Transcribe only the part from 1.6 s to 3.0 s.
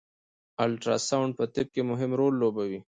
کی مهم رول لوبوي